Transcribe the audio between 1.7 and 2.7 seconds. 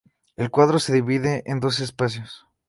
espacios.